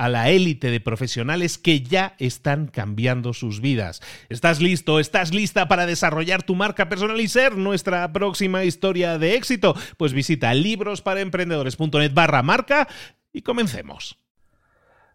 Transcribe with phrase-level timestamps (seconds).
[0.00, 4.00] a la élite de profesionales que ya están cambiando sus vidas.
[4.30, 4.98] ¿Estás listo?
[4.98, 9.74] ¿Estás lista para desarrollar tu marca personal y ser nuestra próxima historia de éxito?
[9.98, 12.88] Pues visita librosparaemprendedores.net barra marca
[13.30, 14.18] y comencemos.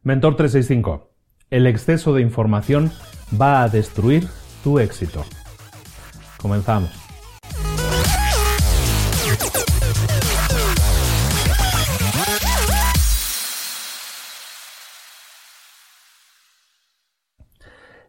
[0.04, 1.10] Mentor 365.
[1.50, 2.92] El exceso de información
[3.42, 4.28] va a destruir
[4.64, 5.26] tu éxito.
[6.38, 7.05] Comenzamos.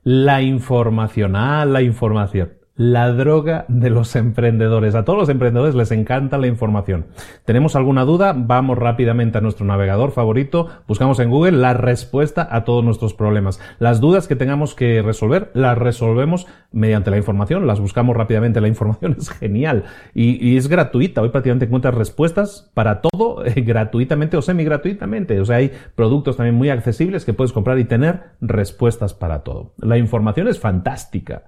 [0.03, 4.95] La información, ah, la información la droga de los emprendedores.
[4.95, 7.07] A todos los emprendedores les encanta la información.
[7.45, 8.35] ¿Tenemos alguna duda?
[8.37, 13.61] Vamos rápidamente a nuestro navegador favorito, buscamos en Google la respuesta a todos nuestros problemas.
[13.79, 18.61] Las dudas que tengamos que resolver, las resolvemos mediante la información, las buscamos rápidamente.
[18.61, 19.85] La información es genial
[20.15, 21.23] y, es gratuita.
[21.23, 25.41] Hoy prácticamente encuentras respuestas para todo eh, gratuitamente o semi gratuitamente.
[25.41, 29.73] O sea, hay productos también muy accesibles que puedes comprar y tener respuestas para todo.
[29.79, 31.45] La información es fantástica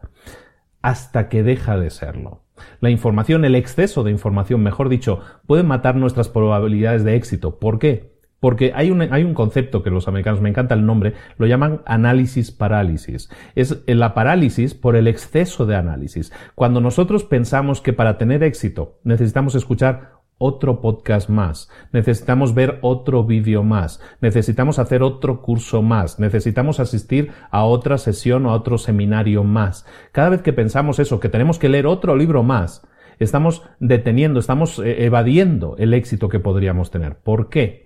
[0.82, 2.42] hasta que deja de serlo.
[2.80, 7.58] La información, el exceso de información, mejor dicho, puede matar nuestras probabilidades de éxito.
[7.58, 8.18] ¿Por qué?
[8.40, 11.82] Porque hay un, hay un concepto que los americanos, me encanta el nombre, lo llaman
[11.86, 13.28] análisis parálisis.
[13.56, 16.32] Es la parálisis por el exceso de análisis.
[16.54, 23.24] Cuando nosotros pensamos que para tener éxito necesitamos escuchar otro podcast más, necesitamos ver otro
[23.24, 28.78] vídeo más, necesitamos hacer otro curso más, necesitamos asistir a otra sesión o a otro
[28.78, 29.84] seminario más.
[30.12, 32.86] Cada vez que pensamos eso, que tenemos que leer otro libro más,
[33.18, 37.16] estamos deteniendo, estamos eh, evadiendo el éxito que podríamos tener.
[37.16, 37.84] ¿Por qué?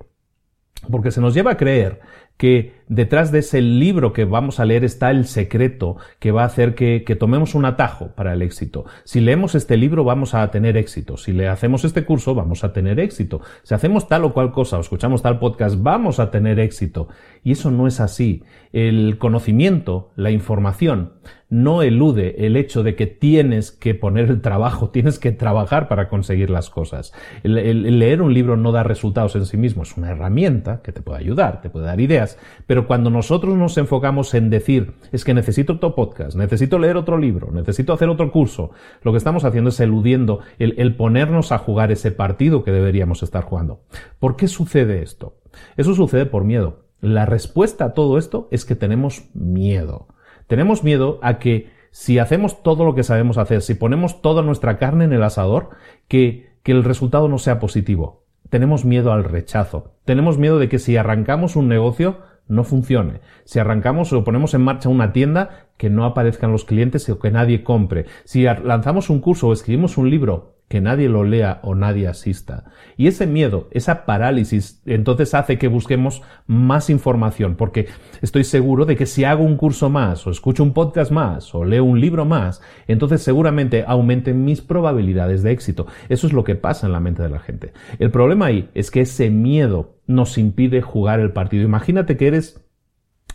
[0.90, 2.00] Porque se nos lleva a creer
[2.36, 6.46] que detrás de ese libro que vamos a leer está el secreto que va a
[6.46, 8.84] hacer que, tomemos un atajo para el éxito.
[9.04, 11.16] Si leemos este libro vamos a tener éxito.
[11.16, 13.40] Si le hacemos este curso vamos a tener éxito.
[13.62, 17.08] Si hacemos tal o cual cosa o escuchamos tal podcast vamos a tener éxito.
[17.44, 18.44] Y eso no es así.
[18.72, 21.12] El conocimiento, la información,
[21.52, 26.08] no elude el hecho de que tienes que poner el trabajo, tienes que trabajar para
[26.08, 27.12] conseguir las cosas.
[27.42, 31.02] El, leer un libro no da resultados en sí mismo, es una herramienta que te
[31.02, 32.38] puede ayudar, te puede dar ideas,
[32.86, 37.50] cuando nosotros nos enfocamos en decir, es que necesito otro podcast, necesito leer otro libro,
[37.50, 38.70] necesito hacer otro curso,
[39.02, 43.44] lo que estamos haciendo es eludiendo el, ponernos a jugar ese partido que deberíamos estar
[43.44, 43.80] jugando.
[44.18, 45.36] ¿Por qué sucede esto?
[45.76, 46.86] Eso sucede por miedo.
[47.00, 50.08] La respuesta a todo esto es que tenemos miedo.
[50.46, 54.78] Tenemos miedo a que si hacemos todo lo que sabemos hacer, si ponemos toda nuestra
[54.78, 55.70] carne en el asador,
[56.08, 58.22] que el resultado no sea positivo.
[58.52, 59.94] Tenemos miedo al rechazo.
[60.04, 62.18] Tenemos miedo de que si arrancamos un negocio
[62.52, 63.20] no funcione.
[63.44, 67.30] Si arrancamos o ponemos en marcha una tienda, que no aparezcan los clientes o que
[67.30, 68.06] nadie compre.
[68.24, 72.64] Si lanzamos un curso o escribimos un libro que nadie lo lea o nadie asista.
[72.96, 77.88] Y ese miedo, esa parálisis, entonces hace que busquemos más información, porque
[78.22, 81.66] estoy seguro de que si hago un curso más, o escucho un podcast más, o
[81.66, 85.86] leo un libro más, entonces seguramente aumenten mis probabilidades de éxito.
[86.08, 87.74] Eso es lo que pasa en la mente de la gente.
[87.98, 91.64] El problema ahí es que ese miedo nos impide jugar el partido.
[91.64, 92.64] Imagínate que eres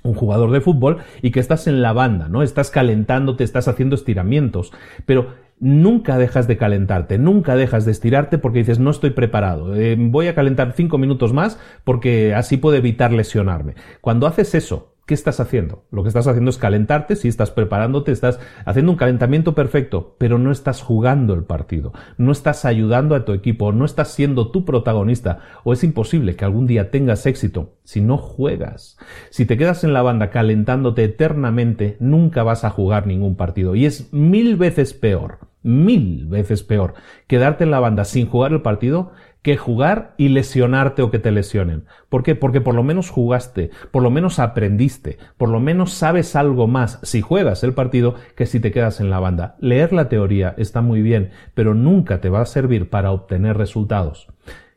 [0.01, 2.41] un jugador de fútbol y que estás en la banda, ¿no?
[2.41, 4.73] Estás calentándote, estás haciendo estiramientos,
[5.05, 9.95] pero nunca dejas de calentarte, nunca dejas de estirarte porque dices no estoy preparado, eh,
[9.97, 13.75] voy a calentar cinco minutos más porque así puedo evitar lesionarme.
[14.01, 15.85] Cuando haces eso, ¿Qué estás haciendo?
[15.89, 20.37] Lo que estás haciendo es calentarte, si estás preparándote, estás haciendo un calentamiento perfecto, pero
[20.37, 24.65] no estás jugando el partido, no estás ayudando a tu equipo, no estás siendo tu
[24.65, 28.97] protagonista, o es imposible que algún día tengas éxito si no juegas.
[29.29, 33.85] Si te quedas en la banda calentándote eternamente, nunca vas a jugar ningún partido, y
[33.85, 36.95] es mil veces peor, mil veces peor
[37.27, 39.13] quedarte en la banda sin jugar el partido
[39.47, 41.85] que jugar y lesionarte o que te lesionen.
[42.09, 42.35] ¿Por qué?
[42.35, 46.99] Porque por lo menos jugaste, por lo menos aprendiste, por lo menos sabes algo más
[47.03, 49.55] si juegas el partido que si te quedas en la banda.
[49.61, 54.27] Leer la teoría está muy bien, pero nunca te va a servir para obtener resultados.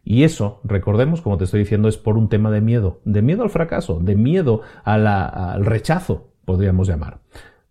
[0.04, 3.42] Y eso, recordemos, como te estoy diciendo, es por un tema de miedo, de miedo
[3.42, 7.18] al fracaso, de miedo al rechazo, podríamos llamar.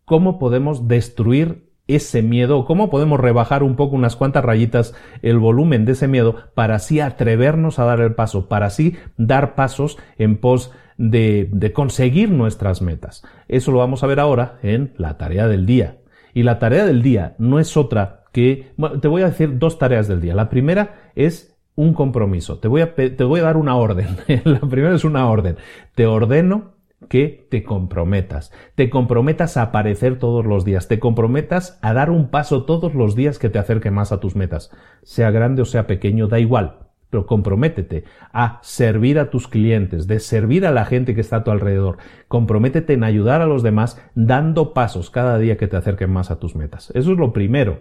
[0.03, 5.85] ¿Cómo podemos destruir ese miedo, cómo podemos rebajar un poco unas cuantas rayitas el volumen
[5.85, 10.37] de ese miedo para así atrevernos a dar el paso, para así dar pasos en
[10.37, 13.23] pos de, de conseguir nuestras metas.
[13.47, 15.97] Eso lo vamos a ver ahora en la tarea del día.
[16.33, 19.79] Y la tarea del día no es otra que, bueno, te voy a decir dos
[19.79, 20.35] tareas del día.
[20.35, 22.59] La primera es un compromiso.
[22.59, 24.17] Te voy a, te voy a dar una orden.
[24.43, 25.57] la primera es una orden.
[25.95, 31.93] Te ordeno que te comprometas, te comprometas a aparecer todos los días, te comprometas a
[31.93, 34.71] dar un paso todos los días que te acerque más a tus metas,
[35.03, 40.19] sea grande o sea pequeño, da igual, pero comprométete a servir a tus clientes, de
[40.19, 41.97] servir a la gente que está a tu alrededor,
[42.27, 46.39] comprométete en ayudar a los demás dando pasos cada día que te acerquen más a
[46.39, 46.91] tus metas.
[46.95, 47.79] Eso es lo primero.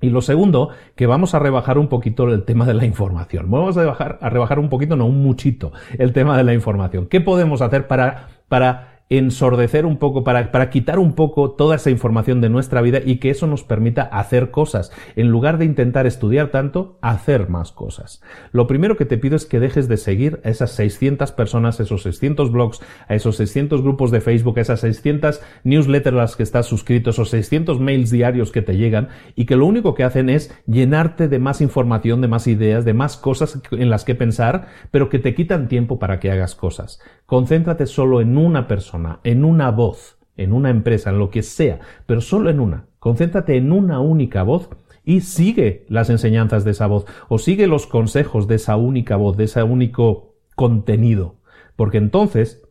[0.00, 3.50] Y lo segundo, que vamos a rebajar un poquito el tema de la información.
[3.50, 7.06] Vamos a rebajar, un poquito, no un muchito, el tema de la información.
[7.06, 11.90] ¿Qué podemos hacer para para ensordecer un poco, para, para, quitar un poco toda esa
[11.90, 14.92] información de nuestra vida y que eso nos permita hacer cosas.
[15.14, 18.22] En lugar de intentar estudiar tanto, hacer más cosas.
[18.52, 22.02] Lo primero que te pido es que dejes de seguir a esas 600 personas, esos
[22.02, 26.42] 600 blogs, a esos 600 grupos de Facebook, a esas 600 newsletters a las que
[26.42, 30.30] estás suscrito, esos 600 mails diarios que te llegan y que lo único que hacen
[30.30, 34.66] es llenarte de más información, de más ideas, de más cosas en las que pensar,
[34.90, 37.00] pero que te quitan tiempo para que hagas cosas.
[37.26, 38.93] Concéntrate solo en una persona,
[39.24, 42.86] en una voz, en una empresa, en lo que sea, pero solo en una.
[42.98, 44.68] Concéntrate en una única voz
[45.04, 49.36] y sigue las enseñanzas de esa voz o sigue los consejos de esa única voz,
[49.36, 51.36] de ese único contenido.
[51.76, 52.62] Porque entonces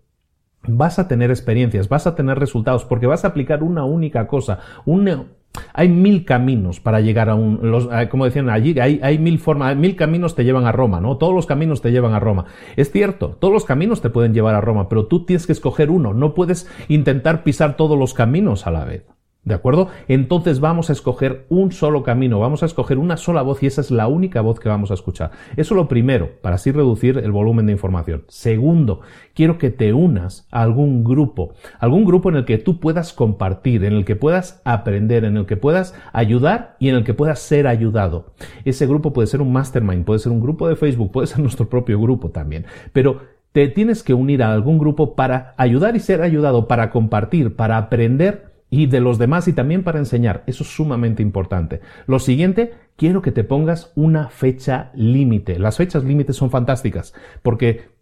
[0.67, 4.59] vas a tener experiencias, vas a tener resultados, porque vas a aplicar una única cosa,
[4.85, 5.27] un,
[5.73, 9.75] hay mil caminos para llegar a un, los, como decían allí, hay, hay mil formas,
[9.75, 11.17] mil caminos te llevan a Roma, ¿no?
[11.17, 12.45] Todos los caminos te llevan a Roma.
[12.75, 15.89] Es cierto, todos los caminos te pueden llevar a Roma, pero tú tienes que escoger
[15.89, 19.12] uno, no puedes intentar pisar todos los caminos a la vez.
[19.45, 19.89] ¿De acuerdo?
[20.07, 23.81] Entonces vamos a escoger un solo camino, vamos a escoger una sola voz y esa
[23.81, 25.31] es la única voz que vamos a escuchar.
[25.57, 28.23] Eso es lo primero, para así reducir el volumen de información.
[28.29, 29.01] Segundo,
[29.33, 33.83] quiero que te unas a algún grupo, algún grupo en el que tú puedas compartir,
[33.83, 37.39] en el que puedas aprender, en el que puedas ayudar y en el que puedas
[37.39, 38.33] ser ayudado.
[38.63, 41.67] Ese grupo puede ser un mastermind, puede ser un grupo de Facebook, puede ser nuestro
[41.67, 42.65] propio grupo también.
[42.93, 43.19] Pero
[43.51, 47.77] te tienes que unir a algún grupo para ayudar y ser ayudado, para compartir, para
[47.77, 50.43] aprender y de los demás y también para enseñar.
[50.47, 51.79] Eso es sumamente importante.
[52.07, 55.59] Lo siguiente, quiero que te pongas una fecha límite.
[55.59, 57.13] Las fechas límites son fantásticas
[57.43, 57.92] porque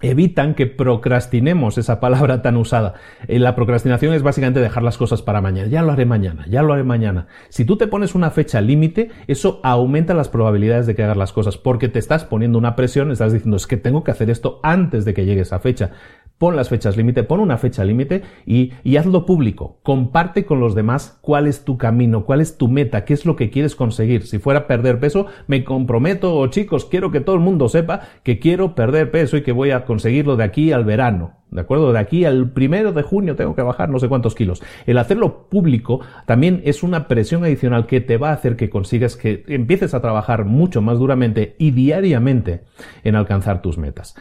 [0.00, 2.94] evitan que procrastinemos esa palabra tan usada.
[3.28, 5.68] Eh, la procrastinación es básicamente dejar las cosas para mañana.
[5.68, 7.28] Ya lo haré mañana, ya lo haré mañana.
[7.48, 11.32] Si tú te pones una fecha límite, eso aumenta las probabilidades de que hagas las
[11.32, 14.60] cosas porque te estás poniendo una presión, estás diciendo es que tengo que hacer esto
[14.62, 15.92] antes de que llegue esa fecha.
[16.38, 19.78] Pon las fechas límite, pon una fecha límite y, hazlo público.
[19.82, 23.36] Comparte con los demás cuál es tu camino, cuál es tu meta, qué es lo
[23.36, 24.26] que quieres conseguir.
[24.26, 28.38] Si fuera perder peso, me comprometo, o chicos, quiero que todo el mundo sepa que
[28.38, 31.32] quiero perder peso y que voy a conseguirlo de aquí al verano.
[31.50, 31.92] ¿De acuerdo?
[31.92, 34.62] De aquí al primero de junio tengo que bajar no sé cuántos kilos.
[34.84, 39.16] El hacerlo público también es una presión adicional que te va a hacer que consigas
[39.16, 42.64] que empieces a trabajar mucho más duramente y diariamente
[43.04, 44.16] en alcanzar tus metas.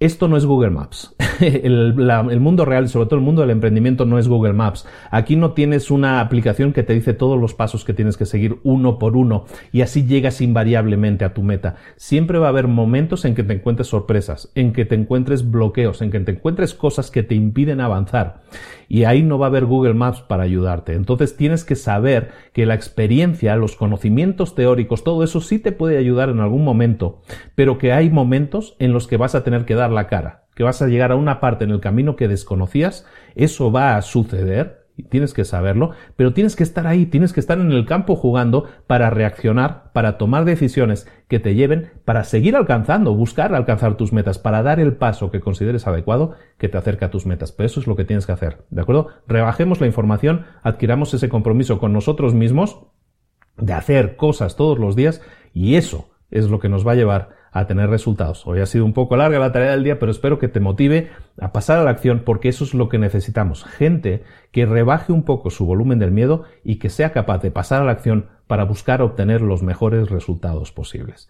[0.00, 1.16] Esto no es Google Maps.
[1.40, 1.94] El,
[2.40, 4.86] mundo real sobre todo el mundo del emprendimiento no es Google Maps.
[5.10, 8.58] Aquí no tienes una aplicación que te dice todos los pasos que tienes que seguir
[8.62, 11.76] uno por uno y así llegas invariablemente a tu meta.
[11.96, 16.00] Siempre va a haber momentos en que te encuentres sorpresas, en que te encuentres bloqueos,
[16.00, 18.42] en que te encuentres cosas que te impiden avanzar
[18.88, 20.94] y ahí no va a haber Google Maps para ayudarte.
[20.94, 25.98] Entonces tienes que saber que la experiencia, los conocimientos teóricos, todo eso sí te puede
[25.98, 27.20] ayudar en algún momento,
[27.54, 30.64] pero que hay momentos en los que vas a tener que dar la cara, que
[30.64, 34.78] vas a llegar a una parte en el camino que desconocías, eso va a suceder
[35.02, 38.64] tienes que saberlo, pero tienes que estar ahí, tienes que estar en el campo jugando
[38.86, 44.38] para reaccionar, para tomar decisiones que te lleven, para seguir alcanzando, buscar alcanzar tus metas,
[44.38, 47.52] para dar el paso que consideres adecuado que te acerca a tus metas.
[47.52, 49.08] Pero eso es lo que tienes que hacer, ¿de acuerdo?
[49.26, 52.80] Rebajemos la información, adquiramos ese compromiso con nosotros mismos
[53.56, 55.20] de hacer cosas todos los días
[55.52, 58.46] y eso es lo que nos va a llevar a tener resultados.
[58.46, 61.10] Hoy ha sido un poco larga la tarea del día, pero espero que te motive
[61.40, 63.64] a pasar a la acción porque eso es lo que necesitamos.
[63.64, 67.82] Gente que rebaje un poco su volumen del miedo y que sea capaz de pasar
[67.82, 71.28] a la acción para buscar obtener los mejores resultados posibles.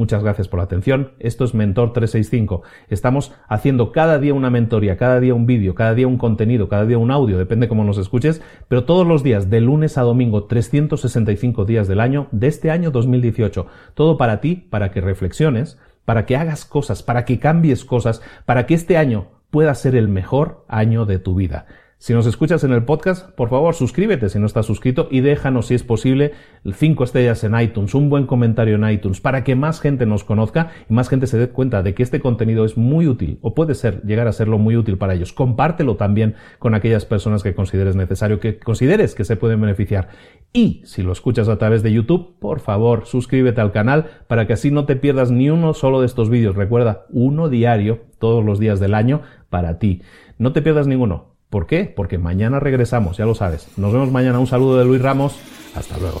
[0.00, 1.12] Muchas gracias por la atención.
[1.18, 2.62] Esto es Mentor 365.
[2.88, 6.86] Estamos haciendo cada día una mentoría, cada día un vídeo, cada día un contenido, cada
[6.86, 10.44] día un audio, depende cómo nos escuches, pero todos los días, de lunes a domingo,
[10.44, 13.66] 365 días del año, de este año 2018.
[13.92, 18.64] Todo para ti, para que reflexiones, para que hagas cosas, para que cambies cosas, para
[18.64, 21.66] que este año pueda ser el mejor año de tu vida.
[22.02, 25.66] Si nos escuchas en el podcast, por favor suscríbete si no estás suscrito y déjanos,
[25.66, 26.32] si es posible,
[26.72, 30.70] cinco estrellas en iTunes, un buen comentario en iTunes, para que más gente nos conozca
[30.88, 33.74] y más gente se dé cuenta de que este contenido es muy útil o puede
[33.74, 35.34] ser, llegar a serlo muy útil para ellos.
[35.34, 40.08] Compártelo también con aquellas personas que consideres necesario, que consideres que se pueden beneficiar.
[40.54, 44.54] Y si lo escuchas a través de YouTube, por favor, suscríbete al canal para que
[44.54, 46.56] así no te pierdas ni uno solo de estos vídeos.
[46.56, 50.00] Recuerda, uno diario, todos los días del año, para ti.
[50.38, 51.29] No te pierdas ninguno.
[51.50, 51.84] ¿Por qué?
[51.84, 53.66] Porque mañana regresamos, ya lo sabes.
[53.76, 54.38] Nos vemos mañana.
[54.38, 55.36] Un saludo de Luis Ramos.
[55.74, 56.20] Hasta luego.